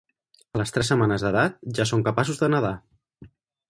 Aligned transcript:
A 0.57 0.61
les 0.61 0.73
tres 0.77 0.89
setmanes 0.93 1.27
d'edat, 1.27 1.61
ja 1.81 1.89
són 1.93 2.05
capaços 2.11 2.45
de 2.45 2.53
nedar. 2.57 2.77